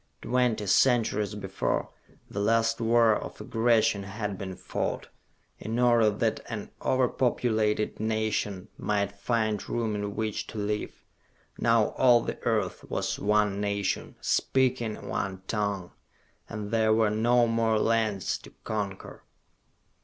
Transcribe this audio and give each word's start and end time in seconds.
Twenty 0.23 0.65
centuries 0.65 1.35
before, 1.35 1.89
the 2.27 2.39
last 2.39 2.81
war 2.81 3.15
of 3.15 3.39
aggression 3.39 4.01
had 4.01 4.35
been 4.35 4.55
fought, 4.55 5.09
in 5.59 5.77
order 5.77 6.09
that 6.09 6.39
an 6.49 6.71
over 6.81 7.07
populated 7.07 7.99
nation 7.99 8.67
might 8.79 9.11
find 9.11 9.69
room 9.69 9.93
in 9.93 10.15
which 10.15 10.47
to 10.47 10.57
live. 10.57 11.05
Now 11.59 11.89
all 11.89 12.21
the 12.21 12.39
earth 12.47 12.83
was 12.89 13.19
one 13.19 13.61
nation, 13.61 14.15
speaking 14.21 15.07
one 15.07 15.43
tongue 15.47 15.91
and 16.49 16.71
there 16.71 16.93
were 16.95 17.11
no 17.11 17.45
more 17.45 17.77
lands 17.77 18.39
to 18.39 18.49
conquer. 18.63 19.23